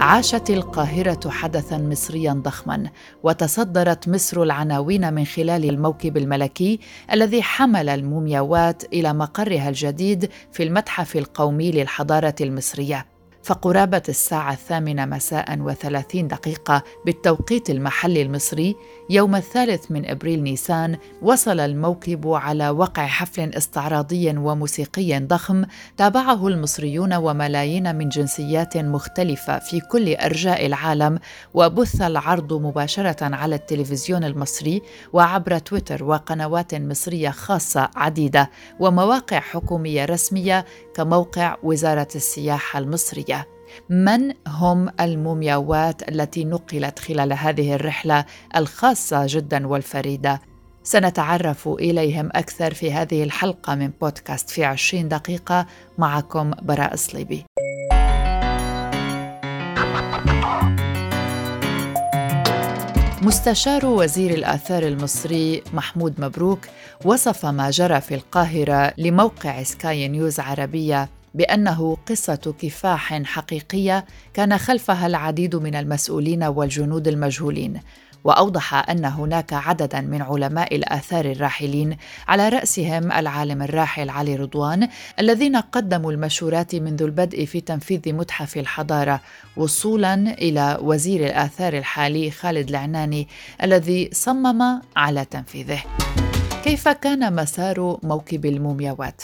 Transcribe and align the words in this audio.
عاشت 0.00 0.50
القاهرة 0.50 1.30
حدثا 1.30 1.78
مصريا 1.78 2.32
ضخما 2.32 2.90
وتصدرت 3.22 4.08
مصر 4.08 4.42
العناوين 4.42 5.14
من 5.14 5.24
خلال 5.24 5.64
الموكب 5.64 6.16
الملكي 6.16 6.80
الذي 7.12 7.42
حمل 7.42 7.88
المومياوات 7.88 8.84
إلى 8.84 9.14
مقرها 9.14 9.68
الجديد 9.68 10.30
في 10.52 10.62
المتحف 10.62 11.16
القومي 11.16 11.70
للحضارة 11.70 12.34
المصرية. 12.40 13.06
فقرابة 13.42 14.02
الساعة 14.08 14.52
الثامنة 14.52 15.06
مساء 15.06 15.58
وثلاثين 15.58 16.28
دقيقة 16.28 16.82
بالتوقيت 17.06 17.70
المحلي 17.70 18.22
المصري 18.22 18.76
يوم 19.10 19.34
الثالث 19.34 19.90
من 19.90 20.06
أبريل 20.06 20.42
نيسان 20.42 20.96
وصل 21.22 21.60
الموكب 21.60 22.28
على 22.28 22.70
وقع 22.70 23.06
حفل 23.06 23.54
استعراضي 23.54 24.36
وموسيقي 24.36 25.18
ضخم 25.18 25.64
تابعه 25.96 26.48
المصريون 26.48 27.14
وملايين 27.14 27.96
من 27.96 28.08
جنسيات 28.08 28.76
مختلفة 28.76 29.58
في 29.58 29.80
كل 29.80 30.14
أرجاء 30.14 30.66
العالم 30.66 31.18
وبث 31.54 32.02
العرض 32.02 32.52
مباشرة 32.52 33.34
على 33.34 33.54
التلفزيون 33.54 34.24
المصري 34.24 34.82
وعبر 35.12 35.58
تويتر 35.58 36.04
وقنوات 36.04 36.74
مصرية 36.74 37.30
خاصة 37.30 37.90
عديدة 37.96 38.50
ومواقع 38.80 39.40
حكومية 39.40 40.04
رسمية 40.04 40.64
كموقع 40.94 41.56
وزارة 41.62 42.08
السياحة 42.14 42.78
المصرية. 42.78 43.59
من 43.88 44.32
هم 44.46 44.88
المومياوات 45.00 46.08
التي 46.08 46.44
نقلت 46.44 46.98
خلال 46.98 47.32
هذه 47.32 47.74
الرحلة 47.74 48.24
الخاصة 48.56 49.24
جدا 49.28 49.66
والفريدة؟ 49.66 50.40
سنتعرف 50.82 51.68
إليهم 51.68 52.28
أكثر 52.34 52.74
في 52.74 52.92
هذه 52.92 53.22
الحلقة 53.24 53.74
من 53.74 53.90
بودكاست 54.00 54.50
في 54.50 54.64
عشرين 54.64 55.08
دقيقة 55.08 55.66
معكم 55.98 56.50
براء 56.62 56.96
صليبي 56.96 57.44
مستشار 63.22 63.86
وزير 63.86 64.30
الآثار 64.30 64.82
المصري 64.82 65.62
محمود 65.74 66.20
مبروك 66.20 66.58
وصف 67.04 67.46
ما 67.46 67.70
جرى 67.70 68.00
في 68.00 68.14
القاهرة 68.14 68.92
لموقع 68.98 69.62
سكاي 69.62 70.08
نيوز 70.08 70.40
عربية 70.40 71.08
بأنه 71.34 71.96
قصة 72.06 72.54
كفاح 72.58 73.22
حقيقية 73.22 74.04
كان 74.34 74.58
خلفها 74.58 75.06
العديد 75.06 75.56
من 75.56 75.74
المسؤولين 75.74 76.44
والجنود 76.44 77.08
المجهولين 77.08 77.80
وأوضح 78.24 78.90
أن 78.90 79.04
هناك 79.04 79.52
عددا 79.52 80.00
من 80.00 80.22
علماء 80.22 80.76
الآثار 80.76 81.24
الراحلين 81.24 81.96
على 82.28 82.48
رأسهم 82.48 83.12
العالم 83.12 83.62
الراحل 83.62 84.10
علي 84.10 84.36
رضوان 84.36 84.88
الذين 85.18 85.56
قدموا 85.56 86.12
المشورات 86.12 86.74
منذ 86.74 87.02
البدء 87.02 87.44
في 87.44 87.60
تنفيذ 87.60 88.12
متحف 88.12 88.56
الحضارة 88.56 89.20
وصولا 89.56 90.14
إلى 90.14 90.78
وزير 90.82 91.26
الآثار 91.26 91.72
الحالي 91.78 92.30
خالد 92.30 92.68
العناني 92.68 93.28
الذي 93.62 94.10
صمم 94.12 94.80
على 94.96 95.24
تنفيذه. 95.24 95.82
كيف 96.64 96.88
كان 96.88 97.34
مسار 97.34 97.98
موكب 98.02 98.46
المومياوات؟ 98.46 99.22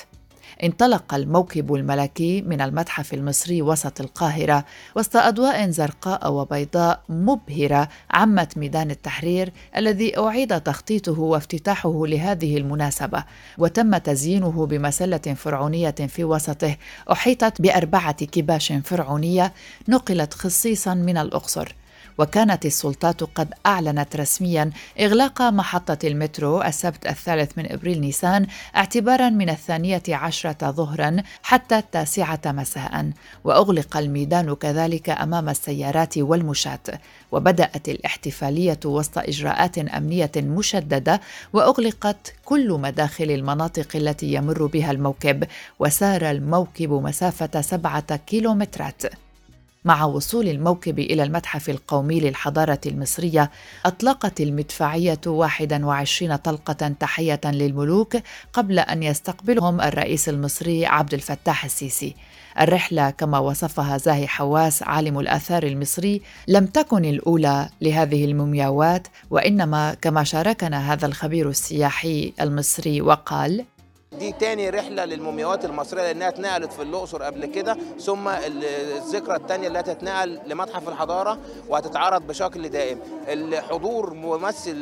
انطلق 0.64 1.14
الموكب 1.14 1.74
الملكي 1.74 2.42
من 2.42 2.60
المتحف 2.60 3.14
المصري 3.14 3.62
وسط 3.62 4.00
القاهرة 4.00 4.64
وسط 4.96 5.16
أضواء 5.16 5.70
زرقاء 5.70 6.32
وبيضاء 6.32 7.02
مبهرة 7.08 7.88
عمت 8.10 8.58
ميدان 8.58 8.90
التحرير 8.90 9.52
الذي 9.76 10.18
أعيد 10.18 10.60
تخطيطه 10.60 11.20
وافتتاحه 11.20 12.06
لهذه 12.06 12.56
المناسبة. 12.56 13.24
وتم 13.58 13.96
تزيينه 13.96 14.66
بمسلة 14.66 15.18
فرعونية 15.18 15.90
في 15.90 16.24
وسطه 16.24 16.76
أحيطت 17.12 17.62
بأربعة 17.62 18.24
كباش 18.24 18.72
فرعونية 18.72 19.52
نقلت 19.88 20.34
خصيصا 20.34 20.94
من 20.94 21.18
الأقصر. 21.18 21.74
وكانت 22.18 22.66
السلطات 22.66 23.22
قد 23.22 23.54
أعلنت 23.66 24.16
رسميا 24.16 24.70
إغلاق 25.00 25.42
محطة 25.42 25.98
المترو 26.04 26.62
السبت 26.62 27.06
الثالث 27.06 27.58
من 27.58 27.72
إبريل 27.72 28.00
نيسان 28.00 28.46
اعتبارا 28.76 29.30
من 29.30 29.50
الثانية 29.50 30.02
عشرة 30.08 30.70
ظهرا 30.70 31.16
حتى 31.42 31.78
التاسعة 31.78 32.40
مساء. 32.46 33.10
وأغلق 33.44 33.96
الميدان 33.96 34.54
كذلك 34.54 35.10
أمام 35.10 35.48
السيارات 35.48 36.18
والمشاة. 36.18 37.00
وبدأت 37.32 37.88
الاحتفالية 37.88 38.80
وسط 38.84 39.18
إجراءات 39.18 39.78
أمنية 39.78 40.30
مشددة 40.36 41.20
وأغلقت 41.52 42.34
كل 42.44 42.72
مداخل 42.72 43.30
المناطق 43.30 43.96
التي 43.96 44.32
يمر 44.32 44.66
بها 44.66 44.90
الموكب. 44.90 45.44
وسار 45.78 46.30
الموكب 46.30 46.92
مسافة 46.92 47.60
سبعة 47.60 48.16
كيلومترات. 48.16 49.02
مع 49.86 50.04
وصول 50.04 50.48
الموكب 50.48 50.98
إلى 50.98 51.22
المتحف 51.22 51.70
القومي 51.70 52.20
للحضارة 52.20 52.80
المصرية 52.86 53.50
أطلقت 53.86 54.40
المدفعية 54.40 55.20
21 55.26 56.36
طلقة 56.36 56.88
تحية 57.00 57.40
للملوك 57.44 58.16
قبل 58.52 58.78
أن 58.78 59.02
يستقبلهم 59.02 59.80
الرئيس 59.80 60.28
المصري 60.28 60.86
عبد 60.86 61.14
الفتاح 61.14 61.64
السيسي. 61.64 62.14
الرحلة 62.60 63.10
كما 63.10 63.38
وصفها 63.38 63.98
زاهي 63.98 64.26
حواس 64.26 64.82
عالم 64.82 65.18
الآثار 65.18 65.62
المصري 65.62 66.22
لم 66.48 66.66
تكن 66.66 67.04
الأولى 67.04 67.68
لهذه 67.80 68.24
المومياوات 68.24 69.08
وإنما 69.30 69.94
كما 69.94 70.24
شاركنا 70.24 70.92
هذا 70.92 71.06
الخبير 71.06 71.48
السياحي 71.48 72.32
المصري 72.40 73.00
وقال 73.00 73.64
دي 74.18 74.32
تاني 74.32 74.70
رحلة 74.70 75.04
للمومياوات 75.04 75.64
المصرية 75.64 76.02
لأنها 76.02 76.28
اتنقلت 76.28 76.72
في 76.72 76.82
الأقصر 76.82 77.22
قبل 77.22 77.46
كده 77.46 77.76
ثم 78.00 78.28
الذكرى 78.28 79.36
الثانية 79.36 79.68
اللي 79.68 79.80
هتتنقل 79.80 80.40
لمتحف 80.46 80.88
الحضارة 80.88 81.38
وهتتعرض 81.68 82.26
بشكل 82.26 82.68
دائم. 82.68 82.98
الحضور 83.28 84.14
ممثل 84.14 84.76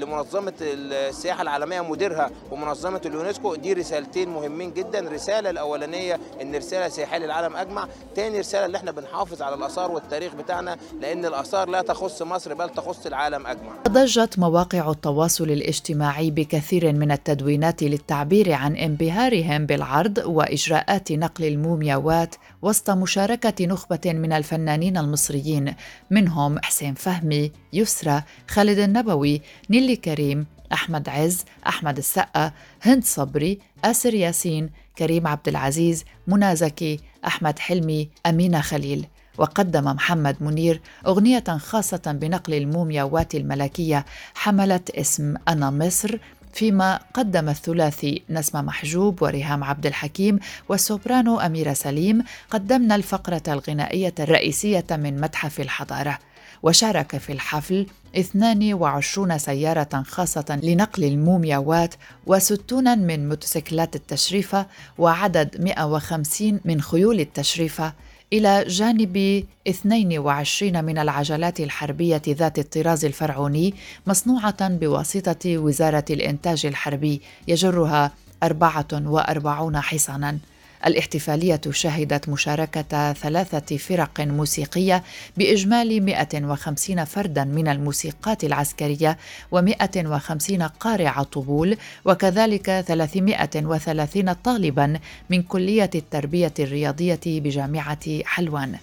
لمنظمة 0.00 0.52
السياحة 0.60 1.42
العالمية 1.42 1.80
مديرها 1.80 2.30
ومنظمة 2.50 3.00
اليونسكو 3.06 3.54
دي 3.54 3.72
رسالتين 3.72 4.28
مهمين 4.28 4.72
جدا. 4.72 4.98
الرساله 4.98 5.50
الأولانية 5.50 6.20
إن 6.42 6.54
رسالة 6.54 6.88
سياحية 6.88 7.18
للعالم 7.18 7.56
أجمع. 7.56 7.88
تاني 8.14 8.38
رسالة 8.40 8.66
اللي 8.66 8.78
إحنا 8.78 8.90
بنحافظ 8.90 9.42
على 9.42 9.54
الآثار 9.54 9.90
والتاريخ 9.90 10.34
بتاعنا 10.34 10.76
لأن 11.00 11.24
الآثار 11.24 11.68
لا 11.68 11.82
تخص 11.82 12.22
مصر 12.22 12.54
بل 12.54 12.68
تخص 12.68 13.06
العالم 13.06 13.46
أجمع. 13.46 13.72
ضجت 13.88 14.38
مواقع 14.38 14.90
التواصل 14.90 15.44
الاجتماعي 15.44 16.30
بكثير 16.30 16.92
من 16.92 17.10
التدوينات 17.12 17.82
للتعبير 17.82 18.52
عن 18.52 18.73
انبهارهم 18.76 19.66
بالعرض 19.66 20.18
وإجراءات 20.18 21.12
نقل 21.12 21.44
المومياوات 21.44 22.34
وسط 22.62 22.90
مشاركة 22.90 23.66
نخبة 23.66 24.00
من 24.06 24.32
الفنانين 24.32 24.96
المصريين 24.96 25.74
منهم 26.10 26.58
حسين 26.62 26.94
فهمي 26.94 27.52
يسرى 27.72 28.22
خالد 28.48 28.78
النبوي 28.78 29.42
نيلي 29.70 29.96
كريم 29.96 30.46
أحمد 30.72 31.08
عز 31.08 31.44
أحمد 31.66 31.98
السقا 31.98 32.52
هند 32.82 33.04
صبري 33.04 33.58
آسر 33.84 34.14
ياسين 34.14 34.70
كريم 34.98 35.26
عبد 35.26 35.48
العزيز 35.48 36.04
منى 36.26 36.56
زكي 36.56 37.00
أحمد 37.26 37.58
حلمي 37.58 38.08
أمينة 38.26 38.60
خليل. 38.60 39.06
وقدم 39.38 39.84
محمد 39.84 40.36
منير 40.40 40.80
أغنية 41.06 41.44
خاصة 41.58 42.02
بنقل 42.20 42.54
المومياوات 42.54 43.34
الملكية 43.34 44.04
حملت 44.34 44.90
اسم 44.90 45.34
أنا 45.48 45.70
مصر 45.70 46.18
فيما 46.54 47.00
قدم 47.14 47.48
الثلاثي 47.48 48.22
نسمة 48.30 48.62
محجوب 48.62 49.22
وريهام 49.22 49.64
عبد 49.64 49.86
الحكيم 49.86 50.38
والسوبرانو 50.68 51.40
أميرة 51.40 51.72
سليم 51.72 52.24
قدمنا 52.50 52.94
الفقرة 52.94 53.42
الغنائية 53.48 54.14
الرئيسية 54.20 54.84
من 54.90 55.20
متحف 55.20 55.60
الحضارة 55.60 56.18
وشارك 56.62 57.16
في 57.16 57.32
الحفل 57.32 57.86
22 58.16 59.38
سيارة 59.38 60.02
خاصة 60.06 60.60
لنقل 60.62 61.04
المومياوات 61.04 61.94
و60 62.30 62.72
من 62.72 63.28
موتوسيكلات 63.28 63.96
التشريفة 63.96 64.66
وعدد 64.98 65.60
150 65.60 66.60
من 66.64 66.80
خيول 66.80 67.20
التشريفة 67.20 67.92
إلى 68.32 68.64
جانب 68.68 69.44
22 69.68 70.84
من 70.84 70.98
العجلات 70.98 71.60
الحربية 71.60 72.22
ذات 72.28 72.58
الطراز 72.58 73.04
الفرعوني 73.04 73.74
مصنوعة 74.06 74.68
بواسطة 74.68 75.58
وزارة 75.58 76.04
الإنتاج 76.10 76.66
الحربي 76.66 77.20
يجرها 77.48 78.12
44 78.42 79.80
حصانا 79.80 80.38
الاحتفالية 80.86 81.60
شهدت 81.70 82.28
مشاركة 82.28 83.12
ثلاثة 83.12 83.76
فرق 83.76 84.20
موسيقية 84.20 85.02
بإجمالي 85.36 86.00
150 86.00 87.04
فردا 87.04 87.44
من 87.44 87.68
الموسيقات 87.68 88.44
العسكرية 88.44 89.18
و150 89.54 90.62
قارع 90.80 91.22
طبول 91.22 91.76
وكذلك 92.04 92.84
330 92.88 94.32
طالبا 94.32 94.98
من 95.30 95.42
كلية 95.42 95.90
التربية 95.94 96.54
الرياضية 96.58 97.20
بجامعة 97.26 98.22
حلوان. 98.24 98.78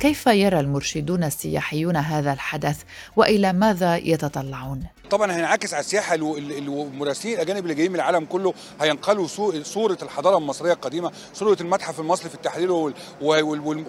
كيف 0.00 0.26
يرى 0.26 0.60
المرشدون 0.60 1.24
السياحيون 1.24 1.96
هذا 1.96 2.32
الحدث 2.32 2.82
وإلى 3.16 3.52
ماذا 3.52 3.96
يتطلعون؟ 3.96 4.84
طبعا 5.10 5.32
هينعكس 5.32 5.74
على 5.74 5.80
السياحة 5.80 6.14
المراسلين 6.14 7.34
الأجانب 7.34 7.62
اللي 7.62 7.74
جايين 7.74 7.90
من 7.92 7.96
العالم 7.96 8.24
كله 8.24 8.54
هينقلوا 8.80 9.26
صورة 9.62 9.98
الحضارة 10.02 10.38
المصرية 10.38 10.72
القديمة 10.72 11.12
صورة 11.34 11.56
المتحف 11.60 12.00
المصري 12.00 12.28
في 12.28 12.34
التحرير 12.34 12.72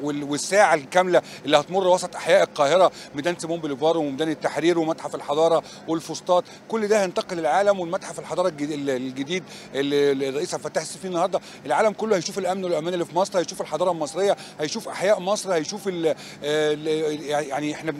والساعة 0.03 0.73
الكاملة 0.73 1.21
اللي 1.45 1.57
هتمر 1.57 1.87
وسط 1.87 2.15
أحياء 2.15 2.43
القاهرة 2.43 2.91
ميدان 3.15 3.39
سيمون 3.39 3.59
بوليفار 3.59 3.97
وميدان 3.97 4.29
التحرير 4.29 4.79
ومتحف 4.79 5.15
الحضارة 5.15 5.63
والفسطاط. 5.87 6.43
كل 6.67 6.87
ده 6.87 7.01
هينتقل 7.03 7.37
للعالم 7.37 7.79
والمتحف 7.79 8.19
الحضارة 8.19 8.47
الجديد 8.49 9.43
اللي 9.75 10.29
الرئيس 10.29 10.53
عبد 10.53 10.65
الفتاح 10.65 10.83
السيسي 10.83 11.07
النهارده. 11.07 11.39
العالم 11.65 11.93
كله 11.93 12.15
هيشوف 12.15 12.37
الأمن 12.37 12.63
والأمان 12.63 12.93
اللي 12.93 13.05
في 13.05 13.15
مصر 13.15 13.39
هيشوف 13.39 13.61
الحضارة 13.61 13.91
المصرية 13.91 14.37
هيشوف 14.59 14.87
أحياء 14.87 15.19
مصر 15.19 15.53
هيشوف 15.53 15.81
ال 15.87 16.15
يعني 17.49 17.73
إحنا 17.73 17.91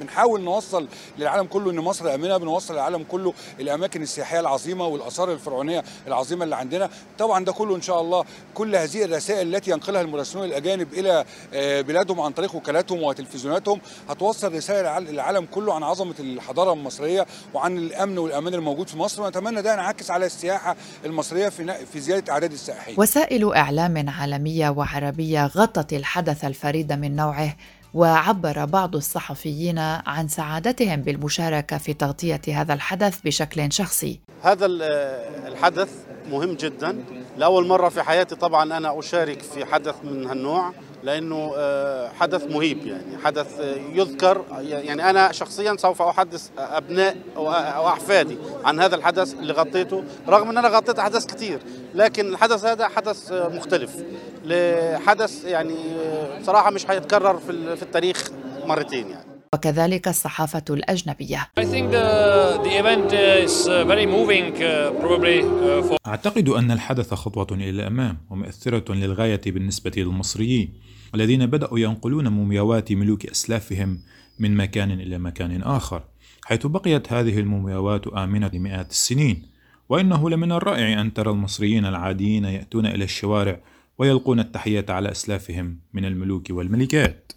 بنحاول 0.00 0.40
نوصل 0.40 0.88
للعالم 1.18 1.46
كله 1.46 1.70
إن 1.70 1.76
مصر 1.76 2.14
امنه 2.24 2.36
بنوصل 2.36 2.74
للعالم 2.74 3.04
كله 3.08 3.34
الأماكن 3.60 4.02
السياحية 4.02 4.40
العظيمة 4.40 4.86
والآثار 4.86 5.32
الفرعونية 5.32 5.84
العظيمة 6.06 6.44
اللي 6.44 6.56
عندنا 6.56 6.90
طبعا 7.18 7.44
ده 7.44 7.52
كله 7.52 7.76
إن 7.76 7.82
شاء 7.82 8.00
الله 8.00 8.24
كل 8.54 8.76
هذه 8.76 9.04
الرسائل 9.04 9.54
التي 9.54 9.70
ينقلها 9.70 10.00
المراسلون 10.00 10.44
الأجانب 10.44 10.92
إلى 10.92 11.24
بلادهم 11.82 12.20
عن 12.20 12.32
طريق 12.32 12.54
وكالاتهم 12.54 13.02
وتلفزيوناتهم 13.02 13.80
هتوصل 14.10 14.54
رسائل 14.54 15.04
للعالم 15.04 15.46
كله 15.50 15.74
عن 15.74 15.82
عظمة 15.82 16.14
الحضارة 16.20 16.72
المصرية 16.72 17.26
وعن 17.54 17.78
الأمن 17.78 18.18
والأمان 18.18 18.54
الموجود 18.54 18.88
في 18.88 18.98
مصر 18.98 19.22
ونتمنى 19.22 19.62
ده 19.62 19.72
ينعكس 19.72 20.10
على 20.10 20.26
السياحة 20.26 20.76
المصرية 21.04 21.48
في 21.48 21.74
في 21.92 22.00
زيادة 22.00 22.32
أعداد 22.32 22.52
السائحين. 22.52 22.94
وسائل 22.98 23.52
إعلام 23.54 24.08
عالمية 24.08 24.68
وعربية 24.70 25.46
غطت 25.46 25.92
الحدث 25.92 26.44
الفريد 26.44 26.92
من 26.92 27.16
نوعه 27.16 27.56
وعبر 27.94 28.64
بعض 28.64 28.96
الصحفيين 28.96 29.78
عن 29.78 30.28
سعادتهم 30.28 31.02
بالمشاركة 31.02 31.78
في 31.78 31.94
تغطية 31.94 32.40
هذا 32.48 32.74
الحدث 32.74 33.20
بشكل 33.24 33.72
شخصي. 33.72 34.20
هذا 34.42 34.66
الحدث 35.46 35.90
مهم 36.30 36.52
جدا. 36.54 37.04
لأول 37.36 37.66
مرة 37.66 37.88
في 37.88 38.02
حياتي 38.02 38.34
طبعا 38.34 38.76
أنا 38.76 38.98
أشارك 38.98 39.42
في 39.42 39.64
حدث 39.64 39.94
من 40.04 40.26
هالنوع 40.26 40.72
لأنه 41.02 41.52
حدث 42.20 42.44
مهيب 42.50 42.86
يعني 42.86 43.18
حدث 43.24 43.60
يذكر 43.92 44.44
يعني 44.60 45.10
أنا 45.10 45.32
شخصيا 45.32 45.76
سوف 45.78 46.02
أحدث 46.02 46.48
أبناء 46.58 47.16
واحفادي 47.36 48.38
عن 48.64 48.80
هذا 48.80 48.96
الحدث 48.96 49.34
اللي 49.34 49.52
غطيته 49.52 50.04
رغم 50.28 50.50
إن 50.50 50.58
أنا 50.58 50.68
غطيت 50.68 50.98
أحداث 50.98 51.26
كثير 51.26 51.58
لكن 51.94 52.28
الحدث 52.28 52.64
هذا 52.64 52.88
حدث 52.88 53.32
مختلف 53.32 53.96
لحدث 54.44 55.44
يعني 55.44 55.76
صراحة 56.42 56.70
مش 56.70 56.90
هيتكرر 56.90 57.38
في 57.76 57.82
التاريخ 57.82 58.30
مرتين 58.66 59.10
يعني. 59.10 59.31
وكذلك 59.54 60.08
الصحافة 60.08 60.64
الأجنبية. 60.70 61.48
أعتقد 66.06 66.48
أن 66.48 66.70
الحدث 66.70 67.14
خطوة 67.14 67.46
إلى 67.52 67.70
الأمام 67.70 68.18
ومؤثرة 68.30 68.94
للغاية 68.94 69.40
بالنسبة 69.46 69.92
للمصريين 69.96 70.72
الذين 71.14 71.46
بدأوا 71.46 71.78
ينقلون 71.78 72.28
مومياوات 72.28 72.92
ملوك 72.92 73.26
أسلافهم 73.26 73.98
من 74.38 74.56
مكان 74.56 74.90
إلى 74.90 75.18
مكان 75.18 75.62
آخر 75.62 76.02
حيث 76.44 76.66
بقيت 76.66 77.12
هذه 77.12 77.38
المومياوات 77.38 78.06
آمنة 78.06 78.50
لمئات 78.54 78.90
السنين 78.90 79.42
وإنه 79.88 80.30
لمن 80.30 80.52
الرائع 80.52 81.00
أن 81.00 81.14
ترى 81.14 81.30
المصريين 81.30 81.86
العاديين 81.86 82.44
يأتون 82.44 82.86
إلى 82.86 83.04
الشوارع 83.04 83.60
ويلقون 83.98 84.40
التحية 84.40 84.86
على 84.88 85.10
أسلافهم 85.10 85.80
من 85.92 86.04
الملوك 86.04 86.46
والملكات. 86.50 87.32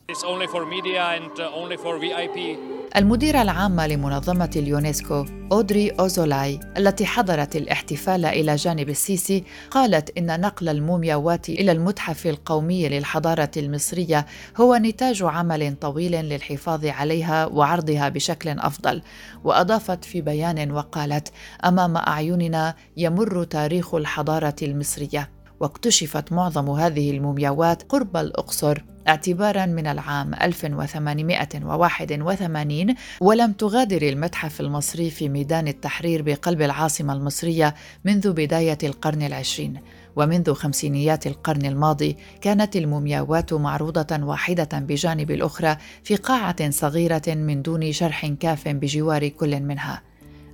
المديرة 2.96 3.42
العامة 3.42 3.88
لمنظمة 3.88 4.50
اليونسكو 4.56 5.26
أودري 5.52 5.90
أوزولاي 5.90 6.60
التي 6.78 7.06
حضرت 7.06 7.56
الاحتفال 7.56 8.26
إلى 8.26 8.56
جانب 8.56 8.90
السيسي 8.90 9.44
قالت 9.72 10.18
إن 10.18 10.42
نقل 10.42 10.70
المومياوات 10.70 11.50
إلى 11.50 11.72
المتحف 11.72 12.28
القومي 12.28 12.90
للحضارة 12.90 13.52
المصرية 13.58 14.26
هو 14.58 14.76
نتاج 14.76 15.24
عمل 15.24 15.76
طويل 15.76 16.12
للحفاظ 16.12 16.86
عليها 16.86 17.46
وعرضها 17.46 18.10
بشكل 18.10 18.50
أفضل. 18.50 19.02
وأضافت 19.44 20.06
في 20.06 20.22
بيان 20.22 20.72
وقالت 20.72 21.32
أمام 21.66 21.98
أعيننا 21.98 22.76
يمر 22.98 23.44
تاريخ 23.44 23.96
الحضارة 23.96 24.56
المصرية. 24.62 25.35
واكتشفت 25.60 26.32
معظم 26.32 26.70
هذه 26.70 27.12
المومياوات 27.12 27.84
قرب 27.84 28.18
الأقصر 28.18 28.82
اعتبارا 29.08 29.66
من 29.66 29.88
العام 29.88 30.34
1881 30.34 32.96
ولم 33.22 33.52
تغادر 33.52 34.02
المتحف 34.02 34.62
المصري 34.62 35.10
في 35.10 35.30
ميدان 35.30 35.68
التحرير 35.68 36.22
بقلب 36.22 36.62
العاصمة 36.62 37.14
المصرية 37.14 37.76
منذ 38.06 38.34
بداية 38.34 38.78
القرن 38.84 39.22
العشرين. 39.22 39.82
ومنذ 40.16 40.54
خمسينيات 40.54 41.28
القرن 41.28 41.66
الماضي 41.66 42.18
كانت 42.42 42.76
المومياوات 42.76 43.54
معروضة 43.54 44.26
واحدة 44.26 44.70
بجانب 44.74 45.32
الأخرى 45.32 45.78
في 46.04 46.16
قاعة 46.16 46.70
صغيرة 46.70 47.22
من 47.28 47.62
دون 47.62 47.92
شرح 47.92 48.26
كاف 48.26 48.68
بجوار 48.68 49.28
كل 49.28 49.60
منها. 49.60 50.02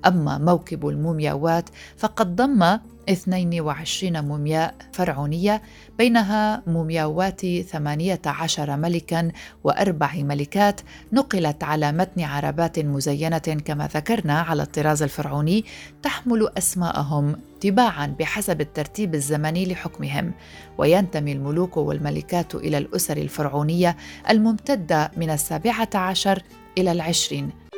أما 0.06 0.38
موكب 0.38 0.88
المومياوات 0.88 1.70
فقد 1.98 2.36
ضم 2.36 2.78
22 3.10 4.26
مومياء 4.26 4.76
فرعونية 4.92 5.62
بينها 5.98 6.64
مومياوات 6.68 7.46
18 7.46 8.78
ملكا 8.78 9.32
وأربع 9.64 10.14
ملكات 10.16 10.82
نقلت 11.14 11.64
على 11.64 11.92
متن 11.92 12.22
عربات 12.22 12.80
مزينة 12.80 13.38
كما 13.38 13.90
ذكرنا 13.94 14.40
على 14.40 14.64
الطراز 14.64 15.04
الفرعوني 15.04 15.66
تحمل 16.04 16.50
أسماءهم 16.58 17.36
تباعا 17.62 18.16
بحسب 18.20 18.62
الترتيب 18.62 19.16
الزمني 19.16 19.66
لحكمهم. 19.66 20.34
وينتمي 20.78 21.32
الملوك 21.32 21.78
والملكات 21.78 22.56
إلى 22.56 22.78
الأسر 22.78 23.18
الفرعونية 23.18 23.98
الممتدة 24.30 25.12
من 25.18 25.30
السابعة 25.30 25.90
عشر 25.96 26.44
إلى 26.78 26.92
العشرين. 26.92 27.71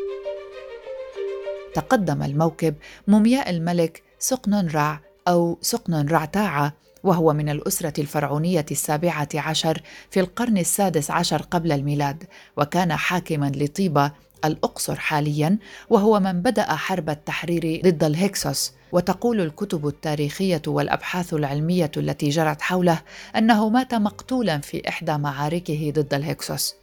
تقدم 1.76 2.24
الموكب 2.24 2.76
مومياء 3.08 3.50
الملك 3.50 4.04
سقنن 4.20 4.68
رع 4.68 5.00
أو 5.28 5.58
سقنن 5.62 6.08
رعتاعة 6.08 6.74
وهو 7.04 7.34
من 7.34 7.50
الأسرة 7.50 8.02
الفرعونية 8.02 8.66
السابعة 8.72 9.30
عشر 9.36 9.82
في 10.12 10.20
القرن 10.20 10.58
السادس 10.58 11.12
عشر 11.12 11.42
قبل 11.42 11.72
الميلاد 11.72 12.24
وكان 12.58 12.94
حاكما 12.96 13.52
لطيبة 13.56 14.12
الأقصر 14.46 14.96
حاليا 14.96 15.58
وهو 15.90 16.20
من 16.20 16.42
بدأ 16.42 16.76
حرب 16.76 17.10
التحرير 17.10 17.82
ضد 17.86 18.04
الهكسوس. 18.04 18.74
وتقول 18.92 19.42
الكتب 19.42 19.88
التاريخية 19.88 20.62
والأبحاث 20.68 21.34
العلمية 21.34 21.92
التي 21.98 22.30
جرت 22.30 22.62
حوله 22.62 23.02
أنه 23.36 23.70
مات 23.70 23.94
مقتولا 23.94 24.58
في 24.58 24.90
إحدى 24.90 25.18
معاركه 25.18 25.94
ضد 25.96 26.14
الهكسوس. 26.14 26.76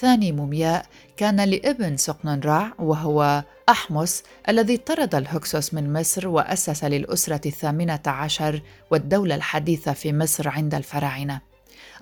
ثاني 0.00 0.32
مومياء 0.32 0.86
كان 1.16 1.40
لابن 1.40 1.96
سقننرع 1.96 2.72
وهو 2.78 3.44
أحمس 3.68 4.22
الذي 4.48 4.76
طرد 4.76 5.14
الهكسوس 5.14 5.74
من 5.74 5.92
مصر 5.92 6.28
وأسس 6.28 6.84
للأسرة 6.84 7.40
الثامنة 7.46 8.00
عشر 8.06 8.62
والدولة 8.90 9.34
الحديثة 9.34 9.92
في 9.92 10.12
مصر 10.12 10.48
عند 10.48 10.74
الفراعنة. 10.74 11.40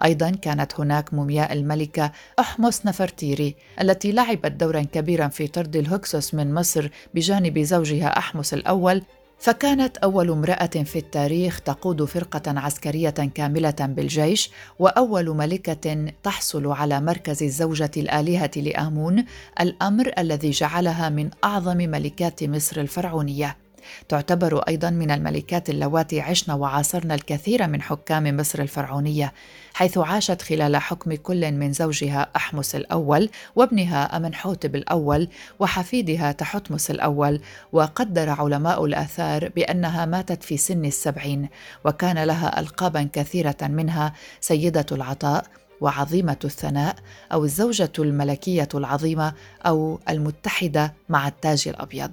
أيضا 0.05 0.31
كانت 0.31 0.81
هناك 0.81 1.15
مومياء 1.15 1.53
الملكة 1.53 2.13
أحمس 2.39 2.87
نفرتيري 2.87 3.57
التي 3.81 4.13
لعبت 4.13 4.53
دورا 4.53 4.83
كبيرا 4.83 5.29
في 5.29 5.47
طرد 5.47 5.77
الهكسوس 5.77 6.35
من 6.35 6.55
مصر 6.55 6.89
بجانب 7.15 7.59
زوجها 7.59 8.19
أحمس 8.19 8.55
الأول 8.55 9.03
فكانت 9.45 9.97
أول 9.97 10.31
امرأة 10.31 10.67
في 10.67 10.99
التاريخ 10.99 11.61
تقود 11.61 12.05
فرقة 12.05 12.61
عسكرية 12.61 13.11
كاملة 13.11 13.75
بالجيش 13.81 14.51
وأول 14.79 15.29
ملكة 15.29 16.13
تحصل 16.23 16.67
على 16.67 17.01
مركز 17.01 17.43
الزوجة 17.43 17.91
الآلهة 17.97 18.51
لآمون 18.57 19.25
الأمر 19.61 20.13
الذي 20.19 20.51
جعلها 20.51 21.09
من 21.09 21.31
أعظم 21.45 21.77
ملكات 21.77 22.45
مصر 22.45 22.81
الفرعونية. 22.81 23.63
تعتبر 24.09 24.59
أيضا 24.59 24.91
من 24.91 25.11
الملكات 25.11 25.71
اللواتي 25.71 26.21
عشن 26.21 26.53
وعاصرن 26.53 27.12
الكثير 27.12 27.67
من 27.67 27.83
حكام 27.83 28.37
مصر 28.37 28.62
الفرعونية 28.62 29.33
حيث 29.75 29.99
عاشت 29.99 30.43
خلال 30.43 30.76
حكم 30.76 31.14
كل 31.14 31.53
من 31.53 31.73
زوجها 31.73 32.29
أحمس 32.37 32.75
الأول 32.75 33.31
وابنها 33.57 34.17
امنحوتب 34.17 34.76
الأول 34.76 35.29
وحفيدها 35.59 36.33
تحتمس 36.33 36.91
الأول 36.91 37.41
وقدر 37.73 38.31
علماء 38.31 38.85
الآثار 38.85 39.49
بأنها 39.49 40.07
ماتت 40.07 40.43
في 40.43 40.57
سن 40.57 40.85
السبعين 40.85 41.49
وكان 41.85 42.25
لها 42.25 42.61
القابا 42.61 43.09
كثيرة 43.12 43.57
منها 43.62 44.12
سيدة 44.41 44.87
العطاء 44.93 45.45
وعظيمة 45.81 46.37
الثناء 46.45 46.97
أو 47.33 47.45
الزوجة 47.45 47.93
الملكية 47.99 48.69
العظيمة 48.75 49.33
أو 49.67 50.00
المتحدة 50.09 50.95
مع 51.09 51.29
التاج 51.29 51.69
الأبيض. 51.69 52.11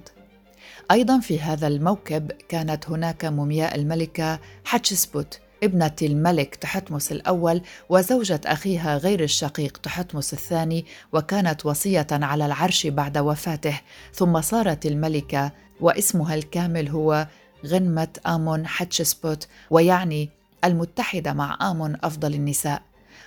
أيضا 0.90 1.20
في 1.20 1.40
هذا 1.40 1.66
الموكب 1.66 2.32
كانت 2.48 2.90
هناك 2.90 3.24
مومياء 3.24 3.74
الملكة 3.74 4.40
حتشسبوت 4.64 5.38
ابنة 5.62 5.96
الملك 6.02 6.54
تحتمس 6.54 7.12
الأول 7.12 7.62
وزوجة 7.88 8.40
أخيها 8.46 8.96
غير 8.96 9.22
الشقيق 9.22 9.76
تحتمس 9.76 10.32
الثاني 10.32 10.86
وكانت 11.12 11.66
وصية 11.66 12.06
على 12.12 12.46
العرش 12.46 12.86
بعد 12.86 13.18
وفاته. 13.18 13.80
ثم 14.14 14.40
صارت 14.40 14.86
الملكة 14.86 15.52
واسمها 15.80 16.34
الكامل 16.34 16.88
هو 16.88 17.26
غنمة 17.66 18.08
آمون 18.26 18.66
حتشسبوت 18.66 19.48
ويعني 19.70 20.30
المتحدة 20.64 21.32
مع 21.32 21.58
آمون 21.70 21.96
أفضل 22.02 22.34
النساء. 22.34 22.82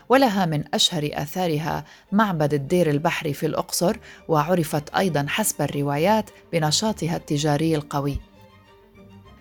ولها 0.09 0.45
من 0.45 0.63
أشهر 0.73 1.09
آثارها 1.13 1.85
معبد 2.11 2.53
الدير 2.53 2.89
البحري 2.89 3.33
في 3.33 3.45
الأقصر 3.45 3.97
وعرفت 4.27 4.95
أيضا 4.95 5.25
حسب 5.29 5.61
الروايات 5.61 6.29
بنشاطها 6.53 7.15
التجاري 7.15 7.75
القوي. 7.75 8.17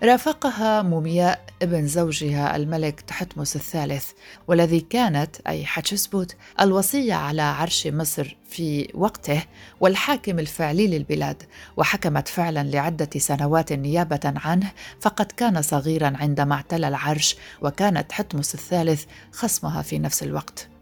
رافقها 0.02 0.82
مومياء 0.82 1.44
ابن 1.62 1.86
زوجها 1.86 2.56
الملك 2.56 3.00
تحتمس 3.00 3.56
الثالث 3.56 4.10
والذي 4.48 4.80
كانت 4.80 5.36
أي 5.46 5.66
حتشسبوت 5.66 6.36
الوصية 6.60 7.14
على 7.14 7.42
عرش 7.42 7.86
مصر 7.86 8.36
في 8.50 8.88
وقته 8.94 9.42
والحاكم 9.80 10.38
الفعلي 10.38 10.86
للبلاد. 10.86 11.42
وحكمت 11.76 12.28
فعلا 12.28 12.62
لعدة 12.62 13.10
سنوات 13.16 13.72
نيابة 13.72 14.20
عنه 14.24 14.72
فقد 15.00 15.32
كان 15.32 15.62
صغيرا 15.62 16.12
عندما 16.16 16.54
اعتلى 16.54 16.88
العرش 16.88 17.36
وكانت 17.62 18.12
حتمس 18.12 18.54
الثالث 18.54 19.04
خصمها 19.32 19.82
في 19.82 19.98
نفس 19.98 20.22
الوقت. 20.22 20.73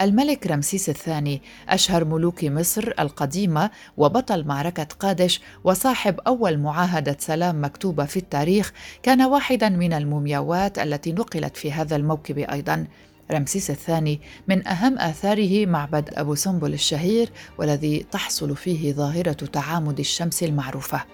الملك 0.00 0.46
رمسيس 0.46 0.88
الثاني 0.88 1.42
أشهر 1.68 2.04
ملوك 2.04 2.44
مصر 2.44 2.92
القديمة 2.98 3.70
وبطل 3.96 4.44
معركة 4.44 4.88
قادش 5.00 5.40
وصاحب 5.64 6.20
أول 6.20 6.58
معاهدة 6.58 7.16
سلام 7.20 7.64
مكتوبة 7.64 8.04
في 8.04 8.16
التاريخ 8.16 8.72
كان 9.02 9.22
واحدا 9.22 9.68
من 9.68 9.92
المومياوات 9.92 10.78
التي 10.78 11.12
نقلت 11.12 11.56
في 11.56 11.72
هذا 11.72 11.96
الموكب 11.96 12.38
أيضا. 12.38 12.86
رمسيس 13.30 13.70
الثاني 13.70 14.20
من 14.48 14.68
أهم 14.68 14.98
آثاره 14.98 15.66
معبد 15.66 16.10
أبو 16.14 16.34
سمبل 16.34 16.74
الشهير 16.74 17.30
والذي 17.58 18.06
تحصل 18.10 18.56
فيه 18.56 18.92
ظاهرة 18.92 19.32
تعامد 19.32 19.98
الشمس 19.98 20.42
المعروفة. 20.42 21.04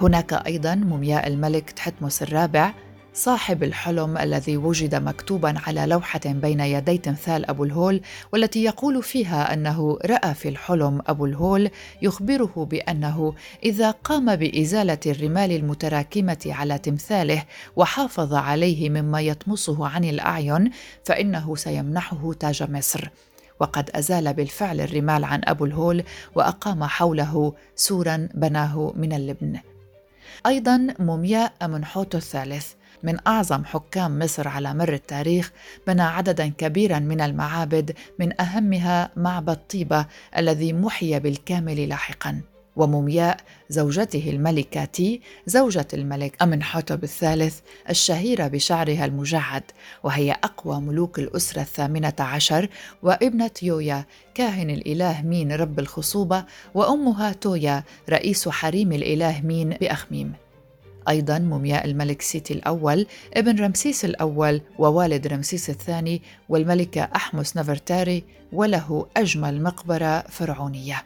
هناك 0.00 0.32
أيضا 0.32 0.74
مومياء 0.74 1.26
الملك 1.26 1.70
تحتمس 1.70 2.22
الرابع 2.22 2.72
صاحب 3.16 3.62
الحلم 3.62 4.18
الذي 4.18 4.56
وجد 4.56 4.94
مكتوبا 4.94 5.54
على 5.66 5.86
لوحة 5.86 6.20
بين 6.26 6.60
يدي 6.60 6.98
تمثال 6.98 7.50
أبو 7.50 7.64
الهول 7.64 8.00
والتي 8.32 8.64
يقول 8.64 9.02
فيها 9.02 9.54
أنه 9.54 9.98
رأى 10.04 10.34
في 10.34 10.48
الحلم 10.48 11.02
أبو 11.06 11.26
الهول 11.26 11.70
يخبره 12.02 12.68
بأنه 12.70 13.34
إذا 13.64 13.90
قام 13.90 14.36
بإزالة 14.36 14.98
الرمال 15.06 15.52
المتراكمة 15.52 16.46
على 16.46 16.78
تمثاله 16.78 17.44
وحافظ 17.76 18.34
عليه 18.34 18.90
مما 18.90 19.20
يطمسه 19.20 19.88
عن 19.88 20.04
الأعين 20.04 20.70
فإنه 21.04 21.56
سيمنحه 21.56 22.32
تاج 22.32 22.70
مصر. 22.70 23.08
وقد 23.60 23.90
أزال 23.90 24.34
بالفعل 24.34 24.80
الرمال 24.80 25.24
عن 25.24 25.40
أبو 25.44 25.64
الهول 25.64 26.04
وأقام 26.34 26.84
حوله 26.84 27.52
سورا 27.76 28.28
بناه 28.34 28.92
من 28.96 29.12
اللبن. 29.12 29.60
أيضا 30.46 30.86
مومياء 30.98 31.52
امنحوتو 31.62 32.18
الثالث. 32.18 32.72
من 33.02 33.16
أعظم 33.26 33.64
حكام 33.64 34.18
مصر 34.18 34.48
على 34.48 34.74
مر 34.74 34.92
التاريخ 34.92 35.52
بنى 35.86 36.02
عددا 36.02 36.48
كبيرا 36.48 36.98
من 36.98 37.20
المعابد 37.20 37.96
من 38.18 38.40
أهمها 38.40 39.10
معبد 39.16 39.56
طيبة 39.56 40.06
الذي 40.36 40.72
محي 40.72 41.20
بالكامل 41.20 41.88
لاحقا. 41.88 42.40
ومومياء 42.76 43.36
زوجته 43.68 44.30
الملكة 44.30 44.84
تي 44.84 45.20
زوجة 45.46 45.86
الملك 45.94 46.42
أمنحوتب 46.42 47.04
الثالث 47.04 47.58
الشهيرة 47.90 48.48
بشعرها 48.48 49.04
المجعد 49.04 49.62
وهي 50.02 50.32
أقوى 50.32 50.80
ملوك 50.80 51.18
الأسرة 51.18 51.60
الثامنة 51.60 52.14
عشر 52.18 52.68
وابنة 53.02 53.50
يويا 53.62 54.04
كاهن 54.34 54.70
الإله 54.70 55.22
مين 55.22 55.52
رب 55.52 55.78
الخصوبة 55.78 56.44
وأمها 56.74 57.32
تويا 57.32 57.82
رئيس 58.10 58.48
حريم 58.48 58.92
الإله 58.92 59.40
مين 59.40 59.70
بأخميم. 59.70 60.45
أيضا 61.08 61.38
مومياء 61.38 61.84
الملك 61.84 62.22
سيتي 62.22 62.54
الأول 62.54 63.06
ابن 63.34 63.64
رمسيس 63.64 64.04
الأول 64.04 64.60
ووالد 64.78 65.26
رمسيس 65.26 65.70
الثاني 65.70 66.22
والملكة 66.48 67.02
أحمس 67.16 67.56
نفرتاري 67.56 68.24
وله 68.52 69.06
أجمل 69.16 69.62
مقبرة 69.62 70.20
فرعونية. 70.20 71.02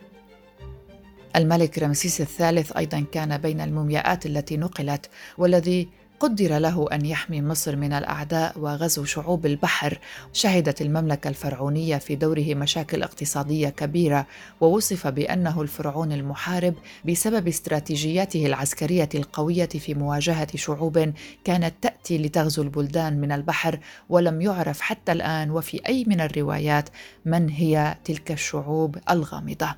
الملك 1.36 1.78
رمسيس 1.78 2.20
الثالث 2.20 2.76
أيضا 2.76 3.04
كان 3.12 3.38
بين 3.38 3.60
المومياءات 3.60 4.26
التي 4.26 4.56
نقلت 4.56 5.06
والذي 5.38 5.88
قدر 6.20 6.58
له 6.58 6.86
أن 6.92 7.06
يحمي 7.06 7.42
مصر 7.42 7.76
من 7.76 7.92
الأعداء 7.92 8.58
وغزو 8.58 9.04
شعوب 9.04 9.46
البحر. 9.46 9.98
شهدت 10.32 10.82
المملكة 10.82 11.28
الفرعونية 11.28 11.96
في 11.96 12.16
دوره 12.16 12.54
مشاكل 12.54 13.02
اقتصادية 13.02 13.68
كبيرة 13.68 14.26
ووصف 14.60 15.06
بأنه 15.06 15.62
الفرعون 15.62 16.12
المحارب 16.12 16.74
بسبب 17.08 17.48
استراتيجياته 17.48 18.46
العسكرية 18.46 19.08
القوية 19.14 19.68
في 19.68 19.94
مواجهة 19.94 20.56
شعوب 20.56 21.12
كانت 21.44 21.74
تأتي 21.82 22.18
لتغزو 22.18 22.62
البلدان 22.62 23.20
من 23.20 23.32
البحر 23.32 23.78
ولم 24.08 24.40
يعرف 24.40 24.80
حتى 24.80 25.12
الآن 25.12 25.50
وفي 25.50 25.80
أي 25.88 26.04
من 26.06 26.20
الروايات 26.20 26.88
من 27.24 27.48
هي 27.48 27.96
تلك 28.04 28.32
الشعوب 28.32 28.98
الغامضة. 29.10 29.74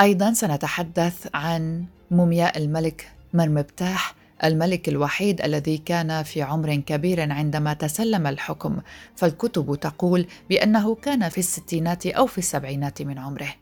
أيضا 0.00 0.32
سنتحدث 0.32 1.26
عن 1.34 1.84
مومياء 2.10 2.58
الملك 2.58 3.12
مرمبتاح 3.34 4.19
الملك 4.44 4.88
الوحيد 4.88 5.40
الذي 5.40 5.78
كان 5.78 6.22
في 6.22 6.42
عمر 6.42 6.74
كبير 6.74 7.32
عندما 7.32 7.74
تسلم 7.74 8.26
الحكم. 8.26 8.80
فالكتب 9.16 9.78
تقول 9.80 10.26
بأنه 10.50 10.94
كان 10.94 11.28
في 11.28 11.38
الستينات 11.38 12.06
أو 12.06 12.26
في 12.26 12.38
السبعينات 12.38 13.02
من 13.02 13.18
عمره. 13.18 13.54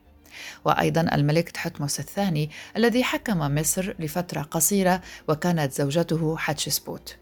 وأيضا 0.65 1.01
الملك 1.01 1.49
تحتمس 1.49 1.99
الثاني 1.99 2.49
الذي 2.77 3.03
حكم 3.03 3.55
مصر 3.55 3.93
لفترة 3.99 4.41
قصيرة 4.41 5.01
وكانت 5.27 5.73
زوجته 5.73 6.37
حتشسبوت 6.37 7.15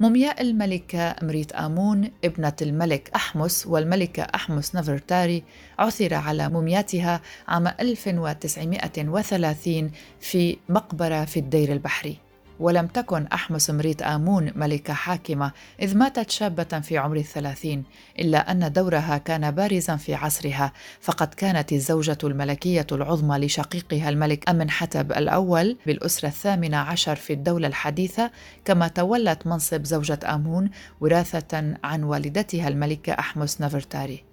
مومياء 0.00 0.42
الملكة 0.42 1.16
أمريت 1.22 1.52
آمون 1.52 2.10
ابنة 2.24 2.52
الملك 2.62 3.10
أحمس 3.14 3.66
والملكة 3.66 4.22
أحمس 4.22 4.74
نفرتاري 4.74 5.44
عثر 5.78 6.14
على 6.14 6.48
مومياتها 6.48 7.20
عام 7.48 7.66
1930 7.66 9.90
في 10.20 10.56
مقبرة 10.68 11.24
في 11.24 11.40
الدير 11.40 11.72
البحري. 11.72 12.29
ولم 12.60 12.86
تكن 12.86 13.26
أحمس 13.26 13.70
مريت 13.70 14.02
آمون 14.02 14.52
ملكة 14.54 14.92
حاكمة 14.92 15.52
إذ 15.82 15.96
ماتت 15.96 16.30
شابة 16.30 16.64
في 16.64 16.98
عمر 16.98 17.16
الثلاثين 17.16 17.84
إلا 18.18 18.50
أن 18.52 18.72
دورها 18.72 19.18
كان 19.18 19.50
بارزا 19.50 19.96
في 19.96 20.14
عصرها 20.14 20.72
فقد 21.00 21.34
كانت 21.34 21.72
الزوجة 21.72 22.18
الملكية 22.24 22.86
العظمى 22.92 23.38
لشقيقها 23.38 24.08
الملك 24.08 24.48
أمن 24.48 24.70
حتب 24.70 25.12
الأول 25.12 25.76
بالأسرة 25.86 26.28
الثامنة 26.28 26.76
عشر 26.76 27.16
في 27.16 27.32
الدولة 27.32 27.68
الحديثة 27.68 28.30
كما 28.64 28.88
تولت 28.88 29.46
منصب 29.46 29.84
زوجة 29.84 30.18
آمون 30.24 30.70
وراثة 31.00 31.74
عن 31.84 32.02
والدتها 32.02 32.68
الملكة 32.68 33.12
أحمس 33.12 33.60
نفرتاري 33.60 34.24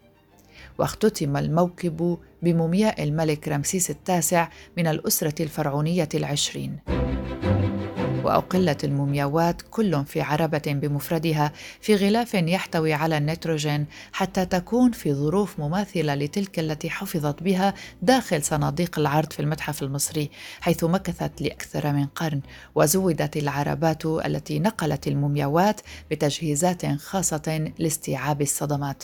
واختتم 0.78 1.38
الموكب 1.38 2.18
بمومياء 2.42 3.04
الملك 3.04 3.48
رمسيس 3.48 3.90
التاسع 3.90 4.50
من 4.78 4.88
الأسرة 4.88 5.44
الفرعونية 5.44 6.10
العشرين. 6.16 6.80
وأقلت 8.28 8.84
المومياوات 8.84 9.62
كل 9.72 10.06
في 10.06 10.22
عربة 10.22 10.62
بمفردها 10.68 11.52
في 11.82 11.96
غلاف 11.96 12.34
يحتوي 12.34 12.94
على 12.94 13.18
النيتروجين 13.18 13.86
حتى 14.12 14.46
تكون 14.46 14.92
في 14.92 15.14
ظروف 15.14 15.60
مماثلة 15.60 16.16
لتلك 16.16 16.60
التي 16.60 16.90
حفظت 16.90 17.44
بها 17.44 17.74
داخل 18.02 18.44
صناديق 18.44 19.00
العرض 19.00 19.34
في 19.34 19.40
المتحف 19.40 19.84
المصري 19.84 20.30
حيث 20.62 20.84
مكثت 20.84 21.42
لأكثر 21.42 21.94
من 21.94 22.06
قرن 22.06 22.42
وزودت 22.76 23.38
العربات 23.38 24.06
التي 24.06 24.60
نقلت 24.60 25.08
المومياوات 25.08 25.82
بتجهيزات 26.12 26.86
خاصة 26.86 27.72
لاستيعاب 27.80 28.42
الصدمات. 28.42 29.04